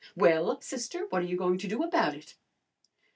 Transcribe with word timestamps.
Well, 0.15 0.59
sister, 0.61 1.05
what 1.11 1.21
are 1.21 1.25
you 1.25 1.37
going 1.37 1.59
to 1.59 1.67
do 1.67 1.83
about 1.83 2.15
it?" 2.15 2.33